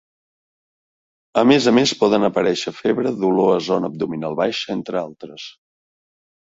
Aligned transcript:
A 1.41 1.43
més 1.49 1.67
a 1.71 1.75
més, 1.79 1.93
poden 2.01 2.25
aparèixer 2.31 2.75
febre, 2.79 3.15
dolor 3.27 3.55
a 3.59 3.63
zona 3.69 3.93
abdominal 3.95 4.43
baixa, 4.45 4.69
entre 4.81 5.03
altres. 5.09 5.51